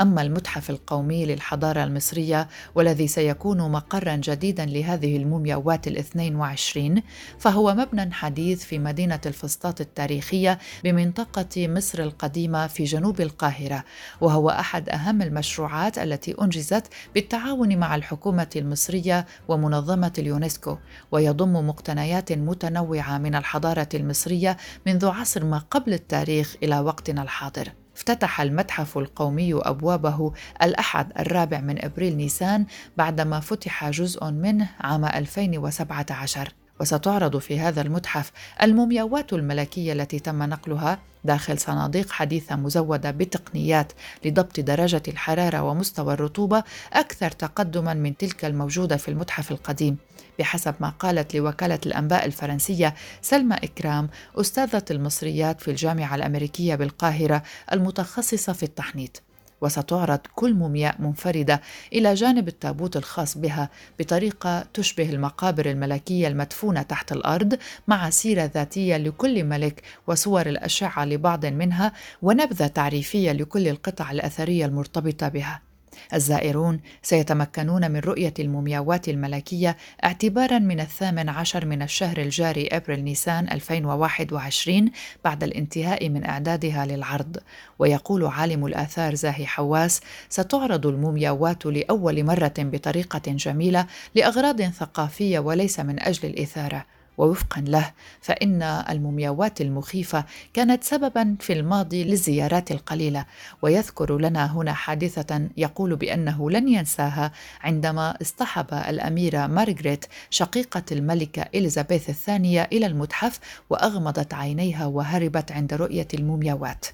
أما 0.00 0.22
المتحف 0.22 0.70
القومي 0.70 1.26
للحضارة 1.26 1.84
المصرية 1.84 2.48
والذي 2.74 3.08
سيكون 3.08 3.72
مقرا 3.72 4.16
جديدا 4.16 4.66
لهذه 4.66 5.16
المومياوات 5.16 5.88
الاثنين 5.88 6.36
وعشرين 6.36 7.02
فهو 7.38 7.74
مبنى 7.74 8.14
حديث 8.14 8.64
في 8.64 8.78
مدينة 8.78 9.20
الفسطاط 9.26 9.80
التاريخية 9.80 10.58
بمنطقة 10.84 11.68
مصر 11.68 12.02
القديمة 12.02 12.66
في 12.66 12.84
جنوب 12.84 13.20
القاهرة 13.20 13.84
وهو 14.20 14.50
أحد 14.50 14.88
أهم 14.88 15.22
المشروعات 15.22 15.98
التي 15.98 16.34
أنجزت 16.42 16.86
بالتعاون 17.14 17.76
مع 17.76 17.94
الحكومة 17.94 18.50
المصرية 18.56 19.26
ومنظمة 19.48 20.12
اليونسكو 20.18 20.76
ويضم 21.12 21.68
مقتنيات 21.68 22.32
متنوعة 22.32 23.18
من 23.18 23.34
الحضارة 23.34 23.88
المصرية 23.94 24.56
منذ 24.86 25.06
عصر 25.06 25.44
ما 25.44 25.58
قبل 25.58 25.92
التاريخ 25.92 26.56
إلى 26.62 26.80
وقتنا 26.80 27.22
الحاضر. 27.22 27.77
افتتح 27.98 28.40
المتحف 28.40 28.98
القومي 28.98 29.54
أبوابه 29.54 30.32
الأحد 30.62 31.12
الرابع 31.18 31.60
من 31.60 31.84
أبريل 31.84 32.16
نيسان 32.16 32.66
بعدما 32.96 33.40
فتح 33.40 33.90
جزء 33.90 34.24
منه 34.24 34.68
عام 34.80 35.04
2017 35.04 36.48
وستعرض 36.80 37.38
في 37.38 37.60
هذا 37.60 37.80
المتحف 37.80 38.32
المومياوات 38.62 39.32
الملكية 39.32 39.92
التي 39.92 40.18
تم 40.18 40.42
نقلها 40.42 40.98
داخل 41.24 41.58
صناديق 41.58 42.10
حديثة 42.10 42.56
مزودة 42.56 43.10
بتقنيات 43.10 43.92
لضبط 44.24 44.60
درجة 44.60 45.02
الحرارة 45.08 45.62
ومستوى 45.62 46.14
الرطوبة 46.14 46.64
أكثر 46.92 47.30
تقدما 47.30 47.94
من 47.94 48.16
تلك 48.16 48.44
الموجودة 48.44 48.96
في 48.96 49.08
المتحف 49.08 49.50
القديم. 49.50 49.96
بحسب 50.38 50.74
ما 50.80 50.88
قالت 50.88 51.36
لوكالة 51.36 51.80
الأنباء 51.86 52.26
الفرنسية 52.26 52.94
سلمى 53.22 53.54
إكرام 53.54 54.08
أستاذة 54.36 54.84
المصريات 54.90 55.60
في 55.60 55.70
الجامعة 55.70 56.14
الأمريكية 56.14 56.74
بالقاهرة 56.74 57.42
المتخصصة 57.72 58.52
في 58.52 58.62
التحنيط. 58.62 59.22
وستعرض 59.60 60.20
كل 60.34 60.54
مومياء 60.54 60.96
منفردة 60.98 61.60
إلى 61.92 62.14
جانب 62.14 62.48
التابوت 62.48 62.96
الخاص 62.96 63.38
بها 63.38 63.70
بطريقة 63.98 64.64
تشبه 64.74 65.10
المقابر 65.10 65.66
الملكية 65.70 66.28
المدفونة 66.28 66.82
تحت 66.82 67.12
الأرض 67.12 67.58
مع 67.88 68.10
سيرة 68.10 68.50
ذاتية 68.54 68.96
لكل 68.96 69.44
ملك 69.44 69.82
وصور 70.06 70.46
الأشعة 70.46 71.04
لبعض 71.04 71.46
منها 71.46 71.92
ونبذة 72.22 72.66
تعريفية 72.66 73.32
لكل 73.32 73.68
القطع 73.68 74.10
الأثرية 74.10 74.64
المرتبطة 74.64 75.28
بها. 75.28 75.67
الزائرون 76.14 76.80
سيتمكنون 77.02 77.90
من 77.90 78.00
رؤية 78.00 78.34
المومياوات 78.38 79.08
الملكية 79.08 79.76
اعتبارا 80.04 80.58
من 80.58 80.80
الثامن 80.80 81.28
عشر 81.28 81.66
من 81.66 81.82
الشهر 81.82 82.18
الجاري 82.18 82.66
أبريل 82.66 83.04
نيسان 83.04 83.48
2021 83.52 84.90
بعد 85.24 85.44
الانتهاء 85.44 86.08
من 86.08 86.24
إعدادها 86.24 86.86
للعرض. 86.86 87.36
ويقول 87.78 88.26
عالم 88.26 88.66
الآثار 88.66 89.14
زاهي 89.14 89.46
حواس 89.46 90.00
ستعرض 90.28 90.86
المومياوات 90.86 91.66
لأول 91.66 92.24
مرة 92.24 92.54
بطريقة 92.58 93.22
جميلة 93.26 93.86
لأغراض 94.14 94.62
ثقافية 94.62 95.38
وليس 95.38 95.80
من 95.80 96.02
أجل 96.02 96.28
الإثارة. 96.28 96.97
ووفقا 97.18 97.60
له 97.60 97.92
فإن 98.20 98.62
المومياوات 98.62 99.60
المخيفة 99.60 100.24
كانت 100.54 100.84
سببا 100.84 101.36
في 101.40 101.52
الماضي 101.52 102.04
للزيارات 102.04 102.70
القليلة 102.70 103.24
ويذكر 103.62 104.18
لنا 104.18 104.56
هنا 104.56 104.72
حادثة 104.72 105.48
يقول 105.56 105.96
بأنه 105.96 106.50
لن 106.50 106.68
ينساها 106.68 107.32
عندما 107.60 108.14
اصطحب 108.22 108.66
الأميرة 108.72 109.46
مارغريت 109.46 110.04
شقيقة 110.30 110.82
الملكة 110.92 111.42
إليزابيث 111.54 112.10
الثانية 112.10 112.68
إلى 112.72 112.86
المتحف 112.86 113.40
وأغمضت 113.70 114.34
عينيها 114.34 114.86
وهربت 114.86 115.52
عند 115.52 115.74
رؤية 115.74 116.08
المومياوات. 116.14 116.86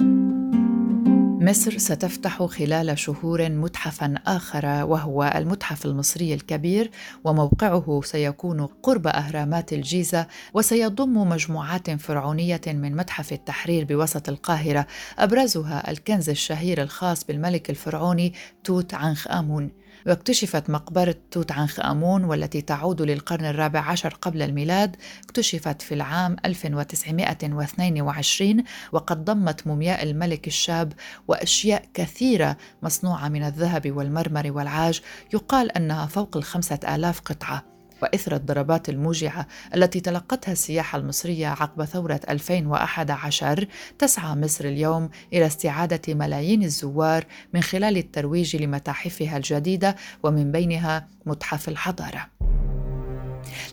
مصر 1.44 1.78
ستفتح 1.78 2.42
خلال 2.42 2.98
شهور 2.98 3.48
متحفا 3.48 4.14
آخر 4.26 4.66
وهو 4.66 5.32
المتحف 5.36 5.86
المصري 5.86 6.34
الكبير 6.34 6.90
وموقعه 7.24 8.00
سيكون 8.04 8.66
قرب 8.82 9.06
أهرامات 9.06 9.72
الجيزة 9.72 10.26
وسيضم 10.54 11.28
مجموعات 11.28 11.90
فرعونية 11.90 12.60
من 12.66 12.96
متحف 12.96 13.32
التحرير 13.32 13.84
بوسط 13.84 14.28
القاهرة 14.28 14.86
أبرزها 15.18 15.90
الكنز 15.90 16.30
الشهير 16.30 16.82
الخاص 16.82 17.24
بالملك 17.24 17.70
الفرعوني 17.70 18.32
توت 18.64 18.94
عنخ 18.94 19.28
آمون. 19.28 19.83
واكتشفت 20.06 20.70
مقبرة 20.70 21.16
توت 21.30 21.52
عنخ 21.52 21.80
آمون 21.80 22.24
والتي 22.24 22.62
تعود 22.62 23.02
للقرن 23.02 23.44
الرابع 23.44 23.80
عشر 23.80 24.14
قبل 24.20 24.42
الميلاد 24.42 24.96
اكتشفت 25.24 25.82
في 25.82 25.94
العام 25.94 26.36
1922 26.44 28.64
وقد 28.92 29.24
ضمت 29.24 29.66
مومياء 29.66 30.02
الملك 30.02 30.46
الشاب 30.46 30.92
وأشياء 31.28 31.84
كثيرة 31.94 32.56
مصنوعة 32.82 33.28
من 33.28 33.42
الذهب 33.42 33.92
والمرمر 33.92 34.52
والعاج. 34.52 35.00
يقال 35.34 35.72
أنها 35.72 36.06
فوق 36.06 36.36
الخمسة 36.36 36.78
آلاف 36.94 37.20
قطعة. 37.20 37.73
وإثر 38.02 38.34
الضربات 38.34 38.88
الموجعة 38.88 39.46
التي 39.74 40.00
تلقتها 40.00 40.52
السياحة 40.52 40.98
المصرية 40.98 41.46
عقب 41.46 41.84
ثورة 41.84 42.20
2011 42.28 43.66
تسعى 43.98 44.36
مصر 44.36 44.64
اليوم 44.64 45.10
إلى 45.32 45.46
استعادة 45.46 46.14
ملايين 46.14 46.62
الزوار 46.62 47.24
من 47.54 47.62
خلال 47.62 47.96
الترويج 47.96 48.56
لمتاحفها 48.56 49.36
الجديدة 49.36 49.96
ومن 50.22 50.52
بينها 50.52 51.08
متحف 51.26 51.68
الحضارة. 51.68 52.26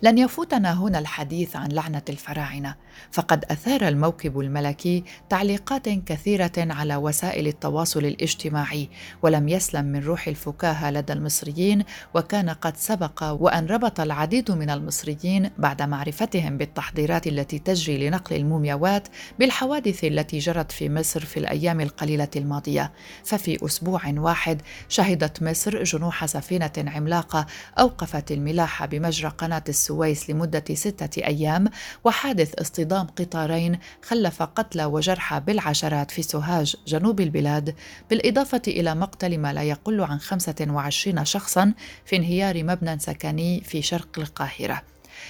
لن 0.03 0.17
يفوتنا 0.17 0.73
هنا 0.73 0.99
الحديث 0.99 1.55
عن 1.55 1.71
لعنة 1.71 2.01
الفراعنة. 2.09 2.75
فقد 3.11 3.45
أثار 3.45 3.87
الموكب 3.87 4.39
الملكي 4.39 5.03
تعليقات 5.29 5.89
كثيرة 5.89 6.51
على 6.57 6.95
وسائل 6.95 7.47
التواصل 7.47 7.99
الاجتماعي 8.05 8.89
ولم 9.21 9.49
يسلم 9.49 9.85
من 9.85 10.03
روح 10.03 10.27
الفكاهة 10.27 10.91
لدى 10.91 11.13
المصريين 11.13 11.83
وكان 12.13 12.49
قد 12.49 12.77
سبق 12.77 13.23
وأن 13.23 13.65
ربط 13.65 13.99
العديد 13.99 14.51
من 14.51 14.69
المصريين 14.69 15.49
بعد 15.57 15.81
معرفتهم 15.81 16.57
بالتحضيرات 16.57 17.27
التي 17.27 17.59
تجري 17.59 18.09
لنقل 18.09 18.35
المومياوات 18.35 19.07
بالحوادث 19.39 20.03
التي 20.03 20.39
جرت 20.39 20.71
في 20.71 20.89
مصر 20.89 21.19
في 21.19 21.37
الأيام 21.37 21.81
القليلة 21.81 22.29
الماضية. 22.35 22.91
ففي 23.23 23.65
أسبوع 23.65 24.01
واحد 24.17 24.61
شهدت 24.89 25.43
مصر 25.43 25.83
جنوح 25.83 26.25
سفينة 26.25 26.71
عملاقة 26.77 27.45
أوقفت 27.79 28.31
الملاحة 28.31 28.85
بمجرى 28.85 29.29
قناة 29.29 29.63
السويس 29.69 29.90
لمدة 30.29 30.63
ستة 30.73 31.25
أيام 31.25 31.67
وحادث 32.03 32.53
اصطدام 32.53 33.07
قطارين 33.07 33.79
خلف 34.01 34.43
قتلى 34.43 34.85
وجرحى 34.85 35.39
بالعشرات 35.39 36.11
في 36.11 36.21
سوهاج 36.21 36.75
جنوب 36.87 37.19
البلاد 37.19 37.75
بالإضافة 38.09 38.61
إلى 38.67 38.95
مقتل 38.95 39.37
ما 39.37 39.53
لا 39.53 39.63
يقل 39.63 40.01
عن 40.01 40.19
25 40.19 41.25
شخصا 41.25 41.73
في 42.05 42.15
انهيار 42.15 42.63
مبنى 42.63 42.99
سكني 42.99 43.61
في 43.61 43.81
شرق 43.81 44.19
القاهرة 44.19 44.81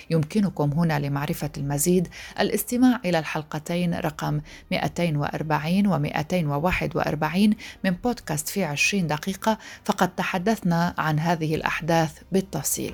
يمكنكم 0.09 0.71
هنا 0.71 0.99
لمعرفة 0.99 1.49
المزيد 1.57 2.07
الاستماع 2.39 2.99
إلى 3.05 3.19
الحلقتين 3.19 3.93
رقم 3.93 4.41
240 4.71 5.87
و 5.87 5.99
241 5.99 7.53
من 7.83 7.91
بودكاست 7.91 8.49
في 8.49 8.63
20 8.63 9.07
دقيقة 9.07 9.57
فقد 9.85 10.15
تحدثنا 10.15 10.93
عن 10.97 11.19
هذه 11.19 11.55
الأحداث 11.55 12.11
بالتفصيل. 12.31 12.93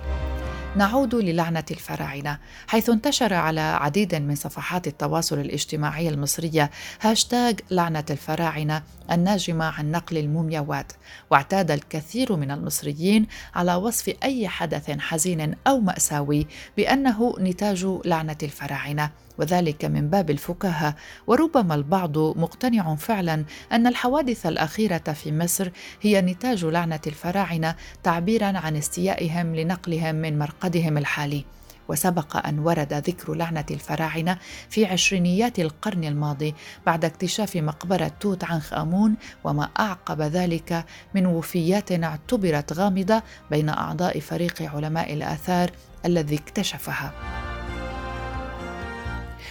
نعود 0.78 1.16
للعنة 1.16 1.64
الفراعنة 1.72 2.40
حيث 2.68 2.90
انتشر 2.90 3.34
على 3.34 3.62
عديد 3.62 4.16
من 4.16 4.36
صفحات 4.36 4.88
التواصل 4.88 5.40
الاجتماعي 5.40 6.10
المصرية 6.10 6.72
هاشتاج 7.02 7.60
لعنة 7.72 8.04
الفراعنة 8.10 8.84
الناجمة 9.12 9.66
عن 9.66 9.92
نقل 9.92 10.18
المومياوات 10.18 10.92
واعتاد 11.30 11.72
الكثير 11.72 12.36
من 12.36 12.52
المصريين 12.52 13.28
على 13.56 13.76
وصف 13.76 14.16
أي 14.24 14.48
حدث 14.48 14.92
حزين 14.92 15.56
أو 15.68 15.80
مأساوي 15.80 16.48
بأنه 16.78 17.36
نتاج 17.40 17.88
لعنة 18.06 18.38
الفراعنة. 18.44 19.12
وذلك 19.38 19.86
من 19.86 20.10
باب 20.10 20.30
الفكاهة 20.30 20.96
وربما 21.28 21.76
البعض 21.76 22.18
مقتنع 22.18 22.96
فعلا 22.96 23.46
أن 23.72 23.88
الحوادث 23.88 24.46
الأخيرة 24.46 24.98
في 24.98 25.32
مصر 25.32 25.72
هي 26.02 26.22
نتاج 26.22 26.66
لعنة 26.66 27.02
الفراعنة 27.08 27.76
تعبيرا 28.04 28.58
عن 28.58 28.76
استيائهم 28.76 29.56
لنقلهم 29.56 30.16
من 30.16 30.40
مرقدهم 30.40 30.98
الحالي 30.98 31.46
وسبق 31.88 32.48
أن 32.48 32.60
ورد 32.60 32.94
ذكر 32.94 33.34
لعنة 33.34 33.66
الفراعنة 33.72 34.38
في 34.70 34.86
عشرينيات 34.86 35.60
القرن 35.60 36.04
الماضي 36.04 36.56
بعد 36.86 37.06
اكتشاف 37.06 37.58
مقبرة 37.58 38.12
توت 38.20 38.44
عنخ 38.44 38.74
آمون 38.74 39.16
وما 39.44 39.70
أعقب 39.80 40.22
ذلك 40.22 40.86
من 41.16 41.26
وفيات 41.26 41.92
اعتبرت 41.92 42.74
غامضة 42.74 43.24
بين 43.52 43.70
أعضاء 43.70 44.20
فريق 44.20 44.62
علماء 44.62 45.14
الآثار 45.14 45.72
الذي 46.06 46.36
اكتشفها. 46.36 47.47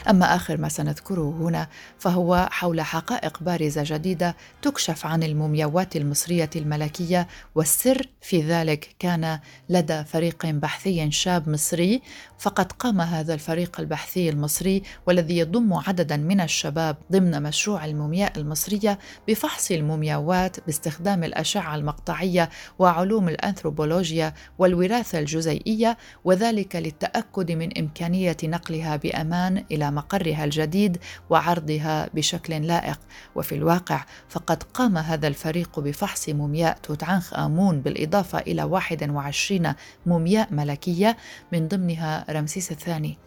أما 0.08 0.36
آخر 0.36 0.56
ما 0.56 0.68
سنذكره 0.68 1.36
هنا 1.40 1.68
فهو 1.98 2.48
حول 2.50 2.80
حقائق 2.80 3.42
بارزة 3.42 3.82
جديدة 3.86 4.36
تكشف 4.62 5.06
عن 5.06 5.22
المومياوات 5.22 5.96
المصرية 5.96 6.50
الملكية 6.56 7.28
والسر 7.54 8.08
في 8.20 8.42
ذلك 8.42 8.94
كان 8.98 9.38
لدى 9.68 10.04
فريق 10.04 10.46
بحثي 10.46 11.10
شاب 11.10 11.48
مصري 11.48 12.02
فقد 12.38 12.72
قام 12.72 13.00
هذا 13.00 13.34
الفريق 13.34 13.80
البحثي 13.80 14.28
المصري 14.28 14.82
والذي 15.06 15.38
يضم 15.38 15.74
عددا 15.74 16.16
من 16.16 16.40
الشباب 16.40 16.96
ضمن 17.12 17.42
مشروع 17.42 17.84
المومياء 17.84 18.38
المصرية 18.38 18.98
بفحص 19.28 19.70
المومياوات 19.70 20.56
باستخدام 20.66 21.24
الأشعة 21.24 21.74
المقطعية 21.74 22.50
وعلوم 22.78 23.28
الأنثروبولوجيا 23.28 24.34
والوراثة 24.58 25.18
الجزيئية 25.18 25.98
وذلك 26.24 26.76
للتأكد 26.76 27.52
من 27.52 27.78
إمكانية 27.78 28.36
نقلها 28.44 28.96
بأمان 28.96 29.64
إلى 29.72 29.90
مقرها 29.96 30.44
الجديد 30.44 30.98
وعرضها 31.30 32.10
بشكل 32.14 32.66
لائق. 32.66 33.00
وفي 33.34 33.54
الواقع 33.54 34.04
فقد 34.28 34.62
قام 34.62 34.98
هذا 34.98 35.28
الفريق 35.28 35.80
بفحص 35.80 36.28
مومياء 36.28 36.78
توت 36.82 37.04
عنخ 37.04 37.34
آمون 37.34 37.80
بالإضافة 37.80 38.38
إلى 38.38 38.62
21 38.62 39.74
مومياء 40.06 40.52
ملكية 40.52 41.16
من 41.52 41.68
ضمنها 41.68 42.24
رمسيس 42.30 42.72
الثاني. 42.72 43.18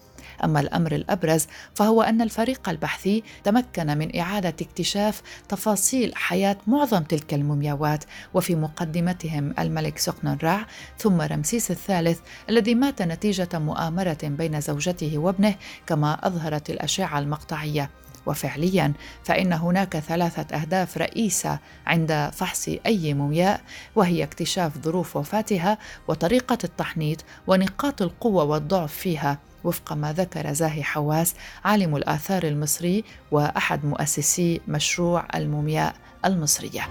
أما 0.44 0.60
الأمر 0.60 0.96
الأبرز 0.96 1.48
فهو 1.76 2.02
أن 2.02 2.22
الفريق 2.22 2.70
البحثي 2.70 3.24
تمكن 3.44 3.98
من 3.98 4.20
إعادة 4.20 4.56
اكتشاف 4.62 5.22
تفاصيل 5.50 6.16
حياة 6.16 6.58
معظم 6.68 7.04
تلك 7.04 7.34
المومياوات 7.34 8.04
وفي 8.34 8.56
مقدمتهم 8.56 9.54
الملك 9.60 9.98
سقنن 9.98 10.38
رع 10.44 10.66
ثم 10.98 11.22
رمسيس 11.22 11.72
الثالث 11.72 12.20
الذي 12.50 12.76
مات 12.76 13.02
نتيجة 13.02 13.50
مؤامرة 13.54 14.18
بين 14.24 14.62
زوجته 14.62 15.18
وابنه 15.18 15.56
كما 15.88 16.28
أظهرت 16.28 16.70
الأشعة 16.70 17.20
المقطعية. 17.20 17.90
وفعليا 18.26 18.94
فإن 19.24 19.54
هناك 19.54 19.98
ثلاثة 19.98 20.56
أهداف 20.58 20.98
رئيسة 20.98 21.60
عند 21.88 22.30
فحص 22.34 22.70
أي 22.86 23.14
مومياء 23.14 23.62
وهي 23.96 24.24
اكتشاف 24.24 24.78
ظروف 24.78 25.16
وفاتها 25.16 25.78
وطريقة 26.08 26.58
التحنيط 26.64 27.26
ونقاط 27.48 28.02
القوة 28.02 28.44
والضعف 28.44 28.94
فيها. 28.94 29.38
وفق 29.64 29.94
ما 29.94 30.14
ذكر 30.14 30.54
زاهي 30.54 30.84
حواس 30.84 31.36
عالم 31.66 31.96
الآثار 31.96 32.44
المصري 32.44 33.04
وأحد 33.32 33.86
مؤسسي 33.86 34.62
مشروع 34.68 35.28
المومياء 35.36 35.96
المصرية. 36.26 36.88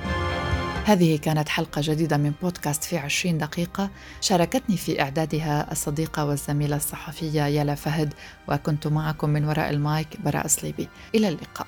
هذه 0.85 1.19
كانت 1.19 1.49
حلقة 1.49 1.81
جديدة 1.85 2.17
من 2.17 2.33
بودكاست 2.43 2.85
في 2.85 2.99
عشرين 2.99 3.39
دقيقة. 3.39 3.91
شاركتني 4.21 4.77
في 4.77 5.03
إعدادها 5.03 5.73
الصديقة 5.73 6.25
والزميلة 6.25 6.77
الصحفية 6.77 7.43
يالا 7.43 7.75
فهد 7.75 8.15
وكنت 8.49 8.87
معكم 8.87 9.31
من 9.31 9.45
وراء 9.45 9.71
المايك 9.71 10.21
براء 10.25 10.47
صليبي 10.47 10.89
إلى 11.15 11.29
اللقاء. 11.29 11.67